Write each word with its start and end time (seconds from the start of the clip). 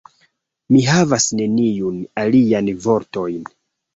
Mi 0.75 0.79
havas 0.85 1.27
neniujn 1.41 1.99
aliajn 2.23 2.71
vortojn. 2.87 3.47